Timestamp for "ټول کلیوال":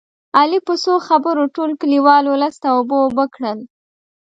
1.55-2.23